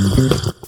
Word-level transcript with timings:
Mm-hmm. 0.00 0.59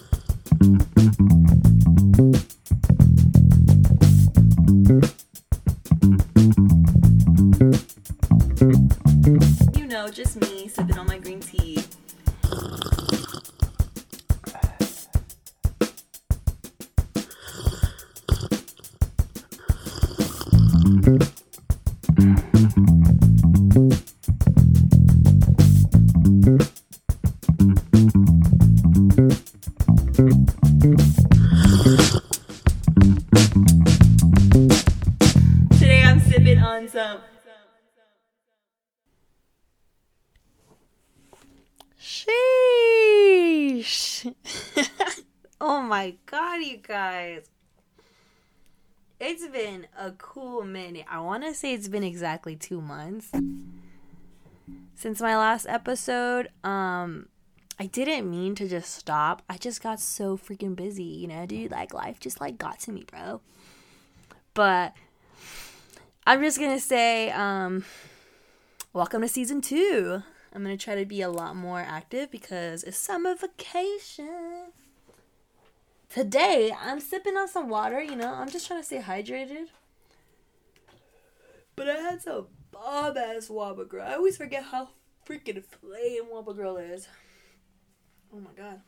On 36.73 36.89
some 36.89 37.21
Sheesh. 42.01 42.35
oh 45.61 45.83
my 45.83 46.15
god, 46.27 46.62
you 46.62 46.79
guys. 46.79 47.48
It's 49.21 49.47
been 49.47 49.87
a 49.97 50.12
cool 50.12 50.65
minute. 50.65 51.05
I 51.09 51.21
want 51.21 51.45
to 51.45 51.53
say 51.55 51.75
it's 51.75 51.89
been 51.89 52.03
exactly 52.03 52.57
2 52.57 52.81
months 52.81 53.31
since 54.95 55.20
my 55.20 55.37
last 55.37 55.67
episode. 55.69 56.48
Um 56.65 57.29
I 57.79 57.86
didn't 57.86 58.31
mean 58.31 58.55
to 58.57 58.67
just 58.67 58.95
stop. 58.95 59.42
I 59.48 59.59
just 59.59 59.83
got 59.83 60.01
so 60.01 60.39
freaking 60.39 60.75
busy, 60.75 61.05
you 61.05 61.29
know, 61.29 61.45
dude. 61.47 61.70
Like 61.70 61.92
life 61.92 62.19
just 62.19 62.41
like 62.41 62.57
got 62.57 62.81
to 62.81 62.92
me, 62.92 63.05
bro. 63.05 63.42
But 64.55 64.95
I'm 66.25 66.41
just 66.41 66.59
to 66.59 66.78
say 66.78 67.31
um 67.33 67.84
welcome 68.92 69.23
to 69.23 69.28
season 69.28 69.61
2. 69.61 70.23
I'm 70.55 70.62
gonna 70.62 70.77
try 70.77 70.95
to 70.95 71.05
be 71.05 71.20
a 71.20 71.29
lot 71.29 71.56
more 71.56 71.81
active 71.81 72.31
because 72.31 72.84
it's 72.84 72.97
summer 72.97 73.34
vacation. 73.34 74.70
Today, 76.09 76.73
I'm 76.81 77.01
sipping 77.01 77.37
on 77.37 77.48
some 77.48 77.69
water, 77.69 78.01
you 78.01 78.14
know, 78.14 78.34
I'm 78.34 78.48
just 78.48 78.69
trying 78.69 78.81
to 78.81 78.87
stay 78.87 79.01
hydrated. 79.01 79.67
But 81.75 81.89
I 81.89 81.95
had 81.95 82.23
some 82.23 82.47
bomb 82.70 83.17
ass 83.17 83.48
Waba 83.48 83.89
Grill. 83.89 84.05
I 84.05 84.14
always 84.14 84.36
forget 84.36 84.62
how 84.62 84.91
freaking 85.27 85.64
flame 85.64 86.25
Waba 86.33 86.55
Grill 86.55 86.77
is. 86.77 87.09
Oh 88.33 88.39
my 88.39 88.53
god. 88.57 88.81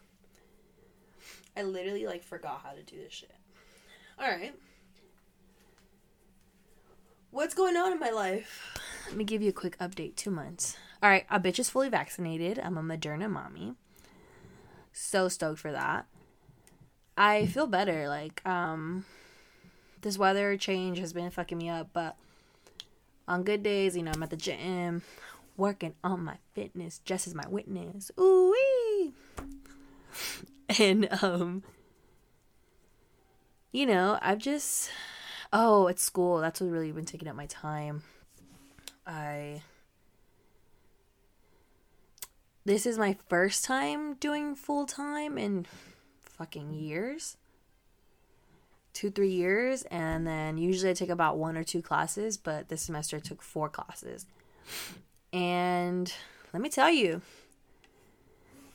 I 1.57 1.63
literally 1.63 2.07
like 2.07 2.23
forgot 2.23 2.61
how 2.63 2.75
to 2.75 2.83
do 2.85 2.97
this 2.97 3.13
shit. 3.13 3.35
Alright. 4.23 4.55
What's 7.35 7.53
going 7.53 7.77
on 7.77 7.93
in 7.93 7.99
my 7.99 8.11
life? 8.11 8.79
Let 9.09 9.17
me 9.17 9.25
give 9.25 9.43
you 9.43 9.49
a 9.49 9.53
quick 9.53 9.77
update. 9.79 10.15
Two 10.15 10.31
months. 10.31 10.77
All 11.03 11.11
right, 11.11 11.27
a 11.29 11.41
bitch 11.41 11.59
is 11.59 11.69
fully 11.69 11.89
vaccinated. 11.89 12.61
I'm 12.61 12.79
a 12.79 12.81
Moderna 12.81 13.29
mommy. 13.29 13.75
So 14.93 15.27
stoked 15.27 15.59
for 15.59 15.73
that. 15.73 16.07
I 17.19 17.47
feel 17.47 17.67
better. 17.67 18.07
Like, 18.07 18.41
um, 18.47 19.05
this 20.03 20.17
weather 20.17 20.57
change 20.57 21.01
has 21.01 21.13
been 21.13 21.29
fucking 21.29 21.59
me 21.59 21.69
up, 21.69 21.89
but 21.93 22.15
on 23.27 23.43
good 23.43 23.65
days, 23.65 23.97
you 23.97 24.05
know, 24.05 24.13
I'm 24.15 24.23
at 24.23 24.31
the 24.31 24.37
gym, 24.37 25.03
working 25.57 25.97
on 26.05 26.23
my 26.23 26.37
fitness. 26.53 27.01
Jess 27.05 27.27
is 27.27 27.35
my 27.35 27.49
witness. 27.49 28.13
Ooh 28.17 28.53
wee. 28.53 29.13
And 30.79 31.09
um, 31.21 31.65
you 33.73 33.87
know, 33.87 34.21
I've 34.23 34.39
just 34.39 34.89
oh, 35.53 35.87
it's 35.87 36.03
school. 36.03 36.41
That's 36.41 36.61
what 36.61 36.71
really 36.71 36.93
been 36.93 37.05
taking 37.05 37.29
up 37.29 37.37
my 37.37 37.47
time. 37.47 38.03
I 39.07 39.63
this 42.65 42.87
is 42.87 42.97
my 42.97 43.17
first 43.29 43.65
time 43.65 44.15
doing 44.15 44.55
full 44.55 44.87
time 44.87 45.37
in 45.37 45.67
fucking 46.21 46.73
years. 46.73 47.37
Two, 48.95 49.11
three 49.11 49.33
years, 49.33 49.83
and 49.91 50.25
then 50.27 50.57
usually 50.57 50.91
I 50.91 50.95
take 50.95 51.11
about 51.11 51.37
one 51.37 51.57
or 51.57 51.65
two 51.65 51.83
classes, 51.83 52.37
but 52.37 52.69
this 52.69 52.83
semester 52.83 53.17
I 53.17 53.21
took 53.21 53.43
four 53.43 53.69
classes. 53.69 54.25
And 55.33 56.13
let 56.53 56.63
me 56.63 56.69
tell 56.69 56.91
you, 56.91 57.21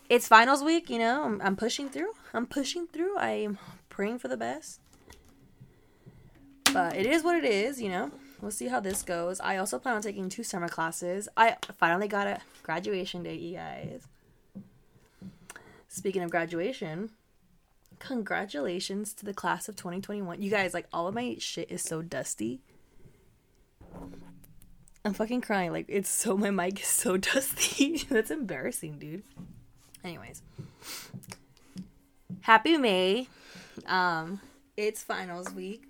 it's 0.10 0.28
finals 0.28 0.62
week, 0.62 0.90
you 0.90 1.00
know, 1.00 1.24
I'm, 1.24 1.42
I'm 1.42 1.56
pushing 1.56 1.88
through. 1.88 2.12
I'm 2.34 2.48
pushing 2.48 2.86
through. 2.88 3.18
I'm 3.18 3.58
praying 3.88 4.20
for 4.20 4.28
the 4.28 4.36
best. 4.36 4.82
But 6.74 6.96
it 6.96 7.06
is 7.06 7.24
what 7.24 7.36
it 7.36 7.46
is, 7.46 7.82
you 7.82 7.90
know. 7.90 8.12
We'll 8.42 8.52
see 8.52 8.68
how 8.68 8.80
this 8.80 9.02
goes. 9.02 9.40
I 9.40 9.58
also 9.58 9.80
plan 9.80 9.96
on 9.96 10.02
taking 10.02 10.30
two 10.30 10.44
summer 10.44 10.70
classes. 10.70 11.28
I 11.36 11.58
finally 11.78 12.08
got 12.08 12.28
a 12.28 12.40
graduation 12.64 13.24
day, 13.24 13.36
you 13.36 13.58
guys. 13.58 14.08
Speaking 15.90 16.22
of 16.22 16.30
graduation, 16.30 17.10
congratulations 17.98 19.14
to 19.14 19.26
the 19.26 19.34
class 19.34 19.68
of 19.68 19.76
2021. 19.76 20.42
You 20.42 20.50
guys, 20.50 20.74
like, 20.74 20.88
all 20.94 21.08
of 21.08 21.16
my 21.16 21.36
shit 21.40 21.70
is 21.70 21.82
so 21.82 22.02
dusty. 22.02 22.62
I'm 25.04 25.14
fucking 25.14 25.42
crying. 25.42 25.72
Like, 25.72 25.86
it's 25.90 26.10
so, 26.10 26.38
my 26.38 26.52
mic 26.52 26.80
is 26.82 26.88
so 26.88 27.18
dusty. 27.18 28.06
That's 28.10 28.32
embarrassing, 28.32 29.00
dude. 29.00 29.24
Anyways, 30.04 30.42
happy 32.42 32.78
May. 32.78 33.28
Um, 33.86 34.40
it's 34.78 35.04
finals 35.04 35.52
week. 35.52 35.89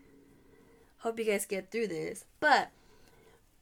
Hope 0.99 1.17
you 1.17 1.25
guys 1.25 1.45
get 1.45 1.71
through 1.71 1.87
this. 1.87 2.25
But 2.39 2.71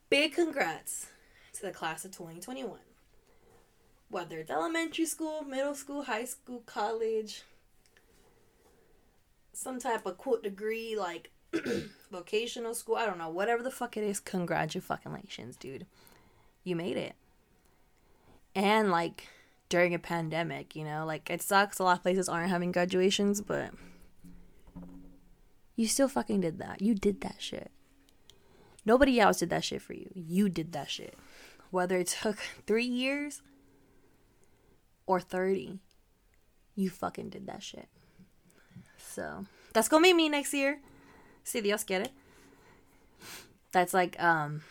big 0.10 0.34
congrats 0.34 1.08
to 1.54 1.62
the 1.62 1.72
class 1.72 2.04
of 2.06 2.12
2021. 2.12 2.78
Whether 4.10 4.40
it's 4.40 4.50
elementary 4.50 5.06
school, 5.06 5.44
middle 5.44 5.76
school, 5.76 6.04
high 6.04 6.26
school, 6.26 6.64
college, 6.66 7.44
some 9.54 9.80
type 9.80 10.06
of 10.06 10.18
quote 10.18 10.44
degree 10.44 10.96
like 10.98 11.32
vocational 12.12 12.74
school, 12.74 12.96
I 12.96 13.06
don't 13.06 13.18
know, 13.18 13.30
whatever 13.30 13.64
the 13.64 13.72
fuck 13.72 13.98
it 13.98 14.04
is, 14.04 14.20
congratulations, 14.20 15.58
dude. 15.58 15.86
You 16.64 16.76
made 16.76 16.98
it. 16.98 17.16
And 18.56 18.90
like 18.92 19.28
during 19.70 19.94
a 19.94 20.00
pandemic, 20.00 20.76
you 20.76 20.84
know, 20.84 21.06
like 21.06 21.30
it 21.30 21.42
sucks 21.42 21.80
a 21.80 21.84
lot 21.84 21.98
of 21.98 22.04
places 22.04 22.30
aren't 22.30 22.50
having 22.50 22.72
graduations, 22.72 23.42
but 23.42 23.72
you 25.78 25.88
still 25.88 26.10
fucking 26.10 26.42
did 26.42 26.58
that. 26.58 26.82
You 26.82 26.96
did 26.96 27.22
that 27.22 27.36
shit. 27.38 27.72
Nobody 28.84 29.20
else 29.20 29.40
did 29.40 29.52
that 29.52 29.64
shit 29.64 29.82
for 29.82 29.94
you. 29.94 30.10
You 30.16 30.50
did 30.50 30.74
that 30.74 30.90
shit. 30.90 31.16
Whether 31.70 31.98
it 31.98 32.08
took 32.08 32.38
three 32.68 32.86
years 32.86 33.42
or 35.06 35.22
30, 35.22 35.80
you 36.76 36.90
fucking 36.90 37.30
did 37.30 37.46
that 37.48 37.62
shit. 37.62 37.88
So 38.98 39.46
that's 39.72 39.88
gonna 39.88 40.04
be 40.04 40.14
me 40.14 40.30
next 40.30 40.54
year. 40.54 40.80
Si 41.44 41.62
Dios 41.62 41.84
quiere. 41.84 42.08
That's 43.72 43.94
like 43.94 44.22
um 44.22 44.62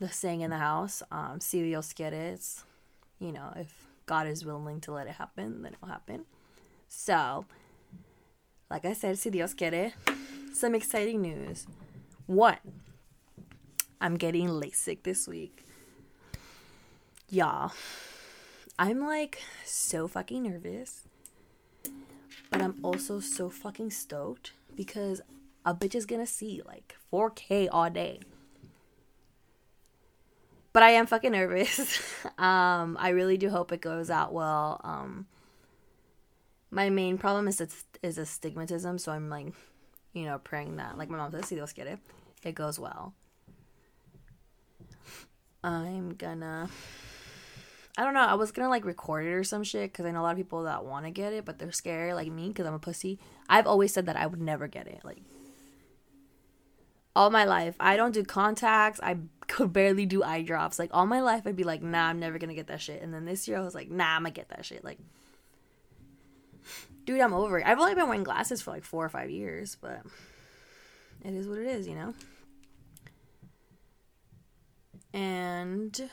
the 0.00 0.08
saying 0.08 0.42
in 0.42 0.50
the 0.50 0.58
house. 0.58 1.02
Um, 1.10 1.40
si 1.40 1.62
Dios 1.62 1.92
quiere. 1.94 2.34
It's, 2.34 2.64
you 3.18 3.32
know, 3.32 3.52
if 3.56 3.86
God 4.04 4.26
is 4.26 4.44
willing 4.44 4.80
to 4.82 4.92
let 4.92 5.06
it 5.06 5.14
happen, 5.14 5.62
then 5.62 5.72
it'll 5.72 5.88
happen. 5.88 6.26
So, 6.88 7.46
like 8.70 8.84
I 8.84 8.92
said, 8.92 9.18
si 9.18 9.30
Dios 9.30 9.54
quiere 9.54 9.92
some 10.52 10.74
exciting 10.74 11.22
news. 11.22 11.66
One, 12.26 12.58
I'm 14.00 14.16
getting 14.16 14.48
LASIK 14.48 15.02
this 15.02 15.26
week. 15.26 15.64
Y'all, 17.28 17.72
I'm 18.78 19.00
like 19.00 19.40
so 19.64 20.06
fucking 20.06 20.42
nervous, 20.42 21.04
but 22.50 22.60
I'm 22.60 22.78
also 22.82 23.20
so 23.20 23.48
fucking 23.48 23.90
stoked 23.90 24.52
because 24.76 25.22
a 25.64 25.74
bitch 25.74 25.94
is 25.94 26.04
gonna 26.04 26.26
see 26.26 26.60
like 26.66 26.96
4K 27.12 27.68
all 27.72 27.88
day. 27.88 28.20
But 30.72 30.82
I 30.82 30.90
am 30.90 31.06
fucking 31.06 31.32
nervous. 31.32 32.00
um, 32.38 32.96
I 32.98 33.10
really 33.10 33.36
do 33.36 33.50
hope 33.50 33.72
it 33.72 33.80
goes 33.80 34.10
out 34.10 34.32
well. 34.32 34.80
Um, 34.84 35.26
my 36.70 36.88
main 36.88 37.18
problem 37.18 37.46
is 37.48 37.60
it's, 37.60 37.84
is 38.02 38.16
astigmatism, 38.16 38.98
so 38.98 39.12
I'm 39.12 39.28
like 39.28 39.52
you 40.12 40.24
know, 40.24 40.38
praying 40.38 40.76
that, 40.76 40.98
like 40.98 41.08
my 41.08 41.16
mom 41.16 41.32
says, 41.32 41.46
si 41.46 41.54
Dios 41.54 41.72
quiere, 41.72 41.98
it 42.42 42.54
goes 42.54 42.78
well. 42.78 43.14
I'm 45.64 46.14
gonna. 46.14 46.68
I 47.96 48.04
don't 48.04 48.14
know. 48.14 48.20
I 48.20 48.34
was 48.34 48.52
gonna 48.52 48.70
like 48.70 48.84
record 48.84 49.26
it 49.26 49.32
or 49.32 49.44
some 49.44 49.62
shit 49.64 49.92
because 49.92 50.06
I 50.06 50.10
know 50.10 50.20
a 50.20 50.22
lot 50.22 50.30
of 50.30 50.38
people 50.38 50.64
that 50.64 50.84
want 50.84 51.04
to 51.04 51.10
get 51.10 51.32
it, 51.32 51.44
but 51.44 51.58
they're 51.58 51.72
scared, 51.72 52.14
like 52.14 52.30
me, 52.32 52.48
because 52.48 52.66
I'm 52.66 52.74
a 52.74 52.78
pussy. 52.78 53.18
I've 53.48 53.66
always 53.66 53.92
said 53.92 54.06
that 54.06 54.16
I 54.16 54.26
would 54.26 54.40
never 54.40 54.66
get 54.66 54.86
it. 54.86 55.00
Like, 55.04 55.18
all 57.14 57.30
my 57.30 57.44
life, 57.44 57.76
I 57.78 57.96
don't 57.96 58.14
do 58.14 58.24
contacts. 58.24 58.98
I 59.02 59.18
could 59.46 59.72
barely 59.72 60.06
do 60.06 60.22
eye 60.22 60.42
drops. 60.42 60.78
Like, 60.78 60.90
all 60.92 61.04
my 61.04 61.20
life, 61.20 61.42
I'd 61.46 61.54
be 61.54 61.64
like, 61.64 61.82
nah, 61.82 62.06
I'm 62.06 62.18
never 62.18 62.38
gonna 62.38 62.54
get 62.54 62.68
that 62.68 62.80
shit. 62.80 63.02
And 63.02 63.12
then 63.12 63.26
this 63.26 63.46
year, 63.46 63.58
I 63.58 63.62
was 63.62 63.74
like, 63.74 63.90
nah, 63.90 64.16
I'm 64.16 64.22
gonna 64.22 64.30
get 64.30 64.48
that 64.48 64.64
shit. 64.64 64.82
Like, 64.82 64.98
dude, 67.04 67.20
I'm 67.20 67.34
over 67.34 67.58
it. 67.58 67.66
I've 67.66 67.78
only 67.78 67.94
been 67.94 68.06
wearing 68.06 68.24
glasses 68.24 68.62
for 68.62 68.70
like 68.70 68.84
four 68.84 69.04
or 69.04 69.08
five 69.08 69.30
years, 69.30 69.76
but 69.80 70.02
it 71.24 71.34
is 71.34 71.46
what 71.46 71.58
it 71.58 71.66
is, 71.66 71.86
you 71.86 71.94
know? 71.94 72.14
And 75.14 76.10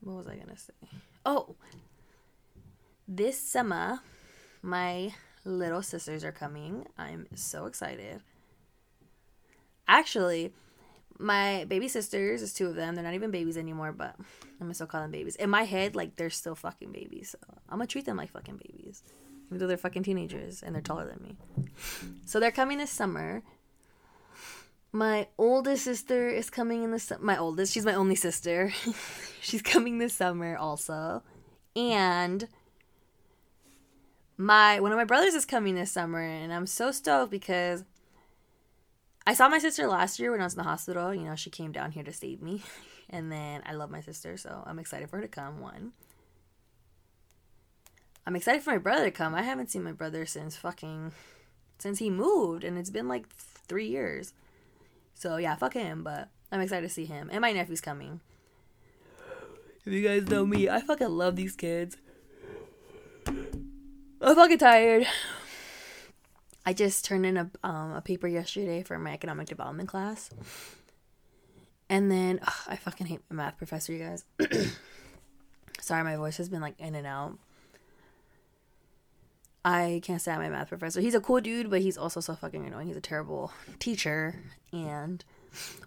what 0.00 0.16
was 0.16 0.26
I 0.26 0.36
gonna 0.36 0.56
say? 0.56 0.72
Oh, 1.26 1.56
this 3.06 3.38
summer, 3.38 4.00
my 4.62 5.14
little 5.44 5.82
sisters 5.82 6.24
are 6.24 6.32
coming. 6.32 6.86
I'm 6.96 7.26
so 7.34 7.66
excited. 7.66 8.22
Actually, 9.86 10.52
my 11.18 11.64
baby 11.66 11.88
sisters 11.88 12.42
is 12.42 12.54
two 12.54 12.66
of 12.66 12.74
them. 12.74 12.94
They're 12.94 13.04
not 13.04 13.14
even 13.14 13.30
babies 13.30 13.58
anymore, 13.58 13.92
but 13.92 14.14
I'm 14.18 14.26
gonna 14.60 14.74
still 14.74 14.86
call 14.86 15.02
them 15.02 15.10
babies. 15.10 15.36
In 15.36 15.50
my 15.50 15.64
head, 15.64 15.94
like 15.94 16.16
they're 16.16 16.30
still 16.30 16.54
fucking 16.54 16.92
babies. 16.92 17.30
So 17.30 17.38
I'm 17.68 17.78
gonna 17.78 17.86
treat 17.86 18.06
them 18.06 18.16
like 18.16 18.32
fucking 18.32 18.60
babies, 18.66 19.02
even 19.46 19.58
though 19.58 19.66
they're 19.66 19.76
fucking 19.76 20.02
teenagers 20.02 20.62
and 20.62 20.74
they're 20.74 20.82
taller 20.82 21.06
than 21.06 21.22
me. 21.22 21.36
So 22.24 22.40
they're 22.40 22.50
coming 22.50 22.78
this 22.78 22.90
summer. 22.90 23.42
My 24.92 25.28
oldest 25.38 25.84
sister 25.84 26.28
is 26.28 26.50
coming 26.50 26.84
in 26.84 26.90
the 26.90 27.18
my 27.20 27.36
oldest. 27.36 27.72
She's 27.72 27.84
my 27.84 27.94
only 27.94 28.14
sister. 28.14 28.72
she's 29.40 29.62
coming 29.62 29.98
this 29.98 30.14
summer 30.14 30.56
also, 30.56 31.22
and 31.74 32.48
my 34.36 34.78
one 34.80 34.92
of 34.92 34.96
my 34.96 35.04
brothers 35.04 35.34
is 35.34 35.44
coming 35.44 35.74
this 35.74 35.90
summer, 35.90 36.22
and 36.22 36.52
I'm 36.52 36.66
so 36.66 36.92
stoked 36.92 37.32
because 37.32 37.84
I 39.26 39.34
saw 39.34 39.48
my 39.48 39.58
sister 39.58 39.86
last 39.86 40.18
year 40.18 40.30
when 40.30 40.40
I 40.40 40.44
was 40.44 40.54
in 40.54 40.58
the 40.58 40.64
hospital. 40.64 41.14
You 41.14 41.24
know, 41.24 41.34
she 41.34 41.50
came 41.50 41.72
down 41.72 41.92
here 41.92 42.04
to 42.04 42.12
save 42.12 42.42
me. 42.42 42.62
And 43.10 43.30
then 43.30 43.62
I 43.66 43.74
love 43.74 43.90
my 43.90 44.00
sister, 44.00 44.36
so 44.38 44.64
I'm 44.66 44.78
excited 44.78 45.10
for 45.10 45.16
her 45.16 45.22
to 45.22 45.28
come. 45.28 45.60
One. 45.60 45.92
I'm 48.26 48.36
excited 48.36 48.62
for 48.62 48.70
my 48.70 48.78
brother 48.78 49.04
to 49.04 49.10
come. 49.10 49.34
I 49.34 49.42
haven't 49.42 49.70
seen 49.70 49.82
my 49.82 49.92
brother 49.92 50.24
since 50.24 50.56
fucking 50.56 51.12
since 51.78 51.98
he 51.98 52.08
moved, 52.10 52.64
and 52.64 52.78
it's 52.78 52.90
been 52.90 53.08
like 53.08 53.28
three 53.28 53.86
years. 53.86 54.32
So 55.14 55.36
yeah, 55.36 55.54
fuck 55.56 55.74
him, 55.74 56.02
but 56.02 56.28
I'm 56.50 56.60
excited 56.60 56.86
to 56.86 56.92
see 56.92 57.04
him. 57.04 57.28
And 57.30 57.40
my 57.40 57.52
nephew's 57.52 57.80
coming. 57.80 58.20
If 59.84 59.92
you 59.92 60.02
guys 60.02 60.28
know 60.28 60.46
me, 60.46 60.68
I 60.68 60.80
fucking 60.80 61.08
love 61.08 61.36
these 61.36 61.54
kids. 61.54 61.96
I'm 63.26 64.34
fucking 64.34 64.58
tired. 64.58 65.06
I 66.64 66.72
just 66.72 67.04
turned 67.04 67.26
in 67.26 67.36
a 67.36 67.50
um, 67.62 67.92
a 67.92 68.00
paper 68.00 68.26
yesterday 68.26 68.82
for 68.82 68.98
my 68.98 69.12
economic 69.12 69.48
development 69.48 69.90
class, 69.90 70.30
and 71.90 72.10
then 72.10 72.40
ugh, 72.42 72.54
I 72.66 72.76
fucking 72.76 73.06
hate 73.06 73.20
my 73.28 73.36
math 73.36 73.58
professor, 73.58 73.92
you 73.92 73.98
guys. 73.98 74.24
Sorry, 75.80 76.02
my 76.02 76.16
voice 76.16 76.38
has 76.38 76.48
been 76.48 76.62
like 76.62 76.80
in 76.80 76.94
and 76.94 77.06
out. 77.06 77.38
I 79.64 80.00
can't 80.02 80.20
stand 80.20 80.42
my 80.42 80.50
math 80.50 80.68
professor. 80.68 81.00
He's 81.00 81.14
a 81.14 81.20
cool 81.20 81.40
dude, 81.40 81.70
but 81.70 81.80
he's 81.80 81.96
also 81.96 82.20
so 82.20 82.34
fucking 82.34 82.66
annoying. 82.66 82.88
He's 82.88 82.96
a 82.96 83.00
terrible 83.00 83.52
teacher, 83.78 84.36
and 84.72 85.24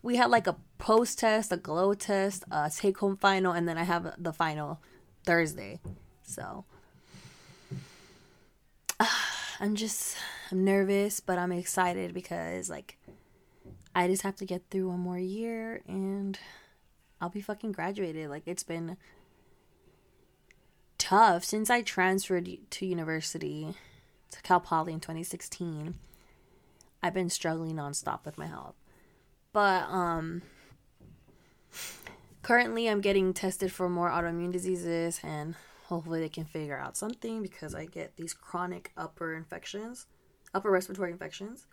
we 0.01 0.15
had 0.15 0.29
like 0.29 0.47
a 0.47 0.55
post 0.77 1.19
test, 1.19 1.51
a 1.51 1.57
glow 1.57 1.93
test, 1.93 2.43
a 2.49 2.71
take 2.73 2.97
home 2.97 3.17
final, 3.17 3.51
and 3.53 3.67
then 3.67 3.77
I 3.77 3.83
have 3.83 4.15
the 4.17 4.33
final 4.33 4.79
Thursday. 5.25 5.79
So 6.23 6.65
I'm 9.59 9.75
just 9.75 10.17
I'm 10.51 10.63
nervous, 10.63 11.19
but 11.19 11.37
I'm 11.37 11.51
excited 11.51 12.13
because 12.13 12.69
like 12.69 12.97
I 13.95 14.07
just 14.07 14.23
have 14.23 14.35
to 14.37 14.45
get 14.45 14.63
through 14.69 14.89
one 14.89 14.99
more 14.99 15.19
year 15.19 15.81
and 15.87 16.37
I'll 17.19 17.29
be 17.29 17.41
fucking 17.41 17.71
graduated. 17.71 18.29
Like 18.29 18.43
it's 18.45 18.63
been 18.63 18.97
tough 21.07 21.45
since 21.45 21.69
I 21.69 21.83
transferred 21.83 22.49
to 22.69 22.85
university 22.85 23.75
to 24.29 24.41
Cal 24.41 24.59
Poly 24.59 24.91
in 24.91 24.99
2016. 24.99 25.95
I've 27.01 27.13
been 27.13 27.29
struggling 27.29 27.77
nonstop 27.77 28.25
with 28.25 28.37
my 28.37 28.47
health. 28.47 28.75
But 29.53 29.83
um 29.83 30.41
currently 32.41 32.89
I'm 32.89 32.99
getting 32.99 33.33
tested 33.33 33.71
for 33.71 33.87
more 33.87 34.09
autoimmune 34.09 34.51
diseases 34.51 35.21
and 35.23 35.55
hopefully 35.85 36.19
they 36.19 36.27
can 36.27 36.43
figure 36.43 36.77
out 36.77 36.97
something 36.97 37.41
because 37.41 37.73
I 37.73 37.85
get 37.85 38.17
these 38.17 38.33
chronic 38.33 38.91
upper 38.97 39.33
infections, 39.33 40.07
upper 40.53 40.69
respiratory 40.69 41.13
infections. 41.13 41.67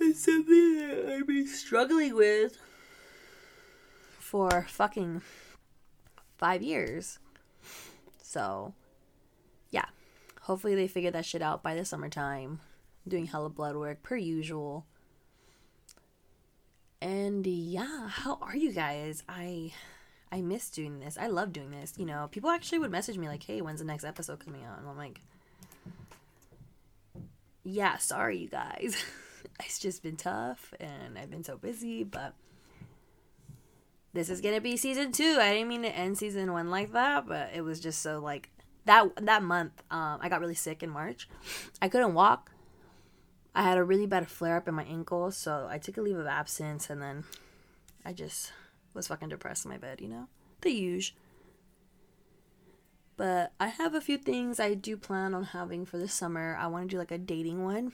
It's 0.00 0.24
something 0.24 0.78
that 0.78 1.16
I've 1.18 1.26
been 1.26 1.46
struggling 1.46 2.14
with 2.14 2.56
for 4.18 4.66
fucking 4.70 5.20
five 6.36 6.62
years. 6.62 7.18
So, 8.22 8.74
yeah. 9.70 9.86
Hopefully 10.42 10.74
they 10.74 10.88
figure 10.88 11.10
that 11.10 11.24
shit 11.24 11.42
out 11.42 11.62
by 11.62 11.74
the 11.74 11.84
summertime. 11.84 12.60
doing 13.08 13.26
hella 13.26 13.48
blood 13.48 13.76
work 13.76 14.02
per 14.02 14.16
usual. 14.16 14.84
And 17.00 17.46
yeah, 17.46 18.08
how 18.08 18.38
are 18.40 18.56
you 18.56 18.72
guys? 18.72 19.22
I 19.28 19.72
I 20.32 20.40
miss 20.42 20.70
doing 20.70 20.98
this. 20.98 21.16
I 21.20 21.28
love 21.28 21.52
doing 21.52 21.70
this. 21.70 21.94
You 21.96 22.06
know, 22.06 22.28
people 22.32 22.50
actually 22.50 22.80
would 22.80 22.90
message 22.90 23.16
me 23.18 23.28
like, 23.28 23.42
"Hey, 23.44 23.60
when's 23.60 23.78
the 23.78 23.84
next 23.86 24.04
episode 24.04 24.40
coming 24.40 24.64
out?" 24.64 24.78
And 24.78 24.88
I'm 24.88 24.96
like, 24.96 25.20
"Yeah, 27.62 27.98
sorry 27.98 28.38
you 28.38 28.48
guys. 28.48 28.96
it's 29.60 29.78
just 29.78 30.02
been 30.02 30.16
tough 30.16 30.74
and 30.80 31.18
I've 31.18 31.30
been 31.30 31.44
so 31.44 31.56
busy, 31.56 32.02
but 32.04 32.34
this 34.16 34.30
is 34.30 34.40
gonna 34.40 34.60
be 34.60 34.76
season 34.76 35.12
two. 35.12 35.38
I 35.40 35.52
didn't 35.52 35.68
mean 35.68 35.82
to 35.82 35.96
end 35.96 36.18
season 36.18 36.52
one 36.52 36.70
like 36.70 36.92
that, 36.92 37.28
but 37.28 37.50
it 37.54 37.60
was 37.60 37.78
just 37.78 38.02
so 38.02 38.18
like 38.18 38.50
that 38.86 39.08
that 39.24 39.42
month. 39.42 39.82
Um, 39.90 40.18
I 40.20 40.28
got 40.28 40.40
really 40.40 40.54
sick 40.54 40.82
in 40.82 40.90
March. 40.90 41.28
I 41.80 41.88
couldn't 41.88 42.14
walk. 42.14 42.52
I 43.54 43.62
had 43.62 43.78
a 43.78 43.84
really 43.84 44.06
bad 44.06 44.28
flare 44.28 44.56
up 44.56 44.68
in 44.68 44.74
my 44.74 44.84
ankle, 44.84 45.30
so 45.30 45.66
I 45.70 45.78
took 45.78 45.96
a 45.96 46.02
leave 46.02 46.18
of 46.18 46.26
absence, 46.26 46.90
and 46.90 47.00
then 47.00 47.24
I 48.04 48.12
just 48.12 48.52
was 48.92 49.08
fucking 49.08 49.28
depressed 49.28 49.64
in 49.64 49.70
my 49.70 49.78
bed. 49.78 50.00
You 50.00 50.08
know, 50.08 50.28
the 50.62 50.70
usual. 50.70 51.16
But 53.16 53.52
I 53.58 53.68
have 53.68 53.94
a 53.94 54.00
few 54.02 54.18
things 54.18 54.60
I 54.60 54.74
do 54.74 54.96
plan 54.96 55.34
on 55.34 55.44
having 55.44 55.86
for 55.86 55.96
this 55.96 56.12
summer. 56.12 56.58
I 56.60 56.66
want 56.66 56.84
to 56.84 56.94
do 56.94 56.98
like 56.98 57.10
a 57.10 57.16
dating 57.18 57.64
one. 57.64 57.92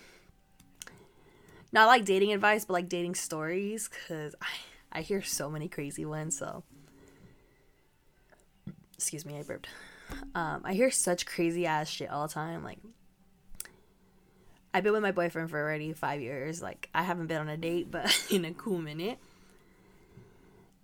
Not 1.73 1.87
like 1.87 2.05
dating 2.05 2.33
advice, 2.33 2.65
but 2.65 2.73
like 2.75 2.89
dating 2.89 3.15
stories, 3.15 3.89
because 3.89 4.35
I 4.43 4.49
I 4.93 5.00
hear 5.00 5.23
so 5.23 5.50
many 5.50 5.69
crazy 5.69 6.05
ones. 6.05 6.37
So, 6.37 6.62
excuse 8.94 9.25
me, 9.25 9.39
I 9.39 9.43
burped. 9.43 9.69
Um, 10.34 10.63
I 10.65 10.75
hear 10.75 10.91
such 10.91 11.27
crazy 11.27 11.67
ass 11.67 11.89
shit 11.89 12.11
all 12.11 12.29
the 12.29 12.34
time. 12.34 12.63
Like, 12.63 12.79
I've 14.75 14.84
been 14.84 14.93
with 14.93 15.03
my 15.03 15.13
boyfriend 15.13 15.51
for 15.51 15.58
already 15.58 15.93
five 15.94 16.20
years. 16.20 16.63
Like, 16.63 16.89
I 16.94 17.03
haven't 17.03 17.27
been 17.27 17.41
on 17.41 17.49
a 17.49 17.56
date, 17.56 17.91
but 17.91 18.27
in 18.31 18.44
a 18.44 18.53
cool 18.53 18.79
minute. 18.79 19.19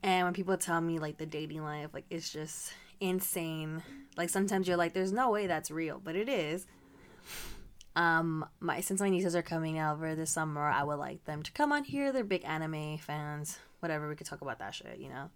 And 0.02 0.26
when 0.26 0.34
people 0.34 0.56
tell 0.56 0.80
me 0.80 0.98
like 0.98 1.18
the 1.18 1.26
dating 1.26 1.64
life, 1.64 1.90
like 1.92 2.04
it's 2.08 2.32
just 2.32 2.72
insane. 3.00 3.82
Like 4.16 4.30
sometimes 4.30 4.68
you're 4.68 4.76
like, 4.76 4.94
there's 4.94 5.12
no 5.12 5.30
way 5.30 5.46
that's 5.46 5.70
real, 5.70 6.00
but 6.02 6.16
it 6.16 6.28
is. 6.28 6.66
Um, 7.98 8.46
my 8.60 8.80
since 8.80 9.00
my 9.00 9.10
nieces 9.10 9.34
are 9.34 9.42
coming 9.42 9.80
over 9.80 10.14
this 10.14 10.30
summer, 10.30 10.62
I 10.62 10.84
would 10.84 10.98
like 10.98 11.24
them 11.24 11.42
to 11.42 11.52
come 11.52 11.72
on 11.72 11.84
here. 11.84 12.12
They're 12.12 12.24
big 12.24 12.44
anime 12.44 12.98
fans 12.98 13.58
whatever, 13.80 14.08
we 14.08 14.16
could 14.16 14.26
talk 14.26 14.40
about 14.40 14.58
that 14.58 14.74
shit, 14.74 14.98
you 14.98 15.08
know? 15.08 15.30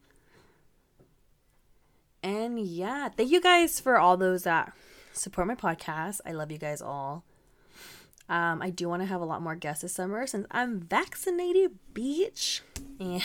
And 2.22 2.58
yeah, 2.58 3.08
thank 3.08 3.30
you 3.30 3.40
guys 3.40 3.80
for 3.80 3.98
all 3.98 4.16
those 4.16 4.44
that 4.44 4.72
support 5.12 5.46
my 5.46 5.54
podcast. 5.54 6.20
I 6.24 6.32
love 6.32 6.50
you 6.50 6.58
guys 6.58 6.80
all. 6.80 7.24
Um, 8.28 8.62
I 8.62 8.70
do 8.70 8.88
want 8.88 9.02
to 9.02 9.06
have 9.06 9.20
a 9.20 9.24
lot 9.24 9.42
more 9.42 9.56
guests 9.56 9.82
this 9.82 9.92
summer 9.94 10.26
since 10.26 10.46
I'm 10.50 10.80
vaccinated, 10.80 11.72
bitch. 11.92 12.60
And 13.00 13.22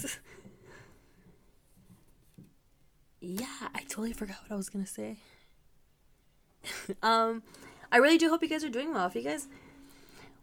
yeah, 3.20 3.68
I 3.74 3.80
totally 3.80 4.12
forgot 4.12 4.36
what 4.42 4.52
I 4.52 4.56
was 4.56 4.68
gonna 4.68 4.86
say. 4.86 5.16
um, 7.02 7.42
I 7.94 7.98
really 7.98 8.18
do 8.18 8.28
hope 8.28 8.42
you 8.42 8.48
guys 8.48 8.64
are 8.64 8.68
doing 8.68 8.92
well. 8.92 9.06
If 9.06 9.14
you 9.14 9.22
guys 9.22 9.46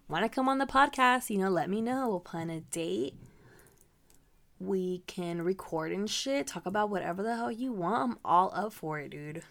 want 0.08 0.24
to 0.24 0.30
come 0.30 0.48
on 0.48 0.58
the 0.58 0.66
podcast, 0.66 1.30
you 1.30 1.38
know, 1.38 1.50
let 1.50 1.70
me 1.70 1.82
know. 1.82 2.08
We'll 2.08 2.20
plan 2.22 2.50
a 2.50 2.62
date 2.62 3.16
we 4.62 5.00
can 5.08 5.42
record 5.42 5.92
and 5.92 6.10
shit, 6.10 6.48
talk 6.48 6.66
about 6.66 6.90
whatever 6.90 7.24
the 7.24 7.36
hell 7.36 7.52
you 7.52 7.74
want. 7.74 8.12
I'm 8.12 8.18
all 8.24 8.52
up 8.54 8.74
for 8.74 9.00
it, 9.00 9.10
dude. 9.10 9.42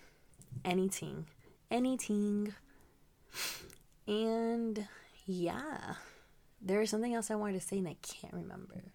Anything. 0.64 1.26
Anything. 1.70 2.54
And 4.06 4.86
yeah. 5.26 5.94
There 6.62 6.80
is 6.80 6.90
something 6.90 7.14
else 7.14 7.30
I 7.30 7.34
wanted 7.34 7.60
to 7.60 7.66
say 7.66 7.78
and 7.78 7.88
I 7.88 7.96
can't 8.02 8.32
remember. 8.32 8.92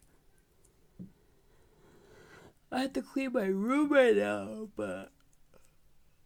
I 2.72 2.82
have 2.82 2.94
to 2.94 3.02
clean 3.02 3.34
my 3.34 3.46
room 3.46 3.92
right 3.92 4.16
now, 4.16 4.70
but 4.76 5.12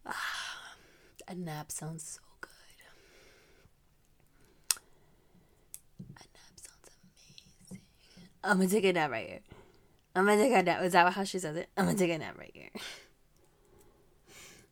ah, 0.05 0.15
a 1.27 1.36
nap 1.36 1.71
sounds 1.71 2.03
so 2.03 2.21
good. 2.41 2.50
A 6.09 6.24
nap 6.33 6.55
sounds 6.55 6.89
amazing. 7.01 7.81
I'm 8.43 8.58
gonna 8.58 8.69
take 8.69 8.86
a 8.86 8.93
nap 8.93 9.12
right 9.12 9.27
here. 9.27 9.39
I'm 10.15 10.25
gonna 10.25 10.41
take 10.41 10.53
a 10.53 10.63
nap. 10.63 10.81
Is 10.84 10.93
that 10.93 11.13
how 11.13 11.24
she 11.24 11.39
says 11.39 11.55
it? 11.55 11.69
I'm 11.77 11.86
gonna 11.86 11.98
take 11.98 12.12
a 12.12 12.17
nap 12.17 12.38
right 12.38 12.51
here. 12.53 12.69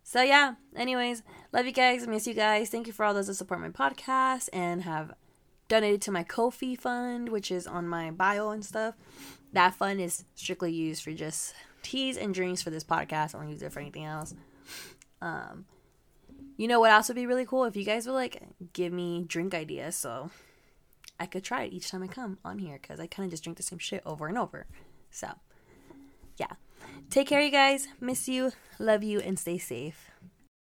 So 0.04 0.22
yeah. 0.22 0.56
Anyways, 0.76 1.22
Love 1.54 1.66
you 1.66 1.72
guys. 1.72 2.06
Miss 2.06 2.28
you 2.28 2.34
guys. 2.34 2.70
Thank 2.70 2.88
you 2.88 2.94
for 2.94 3.06
all 3.06 3.14
those 3.14 3.28
that 3.28 3.36
support 3.36 3.62
my 3.62 3.70
podcast 3.70 4.50
and 4.52 4.84
have 4.84 5.14
donated 5.70 6.02
to 6.04 6.12
my 6.12 6.24
Ko-fi 6.24 6.76
fund, 6.76 7.30
which 7.30 7.52
is 7.52 7.66
on 7.66 7.88
my 7.88 8.12
bio 8.12 8.50
and 8.50 8.64
stuff. 8.64 8.96
That 9.54 9.74
fund 9.74 10.02
is 10.02 10.26
strictly 10.36 10.74
used 10.74 11.02
for 11.02 11.14
just 11.14 11.56
teas 11.82 12.18
and 12.18 12.34
drinks 12.34 12.62
for 12.62 12.70
this 12.70 12.84
podcast. 12.84 13.34
I 13.34 13.40
don't 13.40 13.50
use 13.50 13.62
it 13.62 13.72
for 13.72 13.80
anything 13.80 14.04
else. 14.04 14.36
Um, 15.22 15.66
you 16.58 16.68
know 16.68 16.82
what 16.82 16.92
else 16.92 17.08
would 17.08 17.16
be 17.16 17.26
really 17.26 17.46
cool 17.46 17.64
if 17.64 17.76
you 17.76 17.86
guys 17.86 18.06
would 18.06 18.14
like 18.14 18.44
give 18.74 18.92
me 18.92 19.24
drink 19.28 19.56
ideas 19.56 19.96
so 19.96 20.30
I 21.20 21.26
could 21.26 21.44
try 21.44 21.64
it 21.64 21.74
each 21.74 21.90
time 21.90 22.04
I 22.04 22.08
come 22.08 22.38
on 22.46 22.60
here 22.60 22.80
because 22.82 23.00
I 23.00 23.08
kind 23.08 23.26
of 23.26 23.32
just 23.32 23.44
drink 23.44 23.58
the 23.58 23.64
same 23.64 23.80
shit 23.80 24.04
over 24.06 24.28
and 24.28 24.38
over. 24.38 24.68
So, 25.10 25.28
yeah. 26.38 26.54
Take 27.10 27.28
care, 27.28 27.42
you 27.42 27.52
guys. 27.52 27.88
Miss 28.00 28.28
you, 28.28 28.52
love 28.80 29.04
you, 29.04 29.20
and 29.20 29.40
stay 29.40 29.58
safe. 29.58 30.07